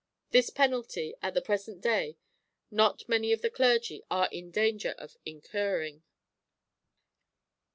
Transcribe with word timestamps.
This 0.31 0.49
penalty 0.49 1.13
at 1.21 1.35
the 1.35 1.43
present 1.43 1.79
day 1.79 2.17
not 2.71 3.07
many 3.07 3.31
of 3.33 3.43
the 3.43 3.51
clergy 3.51 4.01
are 4.09 4.29
in 4.31 4.49
danger 4.49 4.95
of 4.97 5.15
incurring. 5.27 6.01